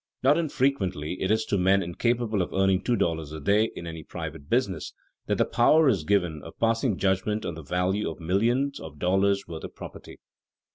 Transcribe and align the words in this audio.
Not 0.23 0.35
infrequently 0.35 1.21
it 1.21 1.29
is 1.29 1.45
to 1.45 1.59
men 1.59 1.83
incapable 1.83 2.41
of 2.41 2.51
earning 2.53 2.81
two 2.81 2.95
dollars 2.95 3.31
a 3.31 3.39
day 3.39 3.69
in 3.75 3.85
any 3.85 4.01
private 4.03 4.49
business 4.49 4.93
that 5.27 5.37
the 5.37 5.45
power 5.45 5.87
is 5.87 6.03
given 6.03 6.41
of 6.43 6.57
passing 6.59 6.97
judgment 6.97 7.45
on 7.45 7.53
the 7.53 7.61
value 7.61 8.09
of 8.09 8.19
millions 8.19 8.79
of 8.79 8.97
dollars' 8.97 9.47
worth 9.47 9.63
of 9.63 9.75
property. 9.75 10.17